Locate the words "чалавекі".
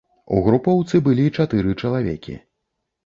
1.85-2.39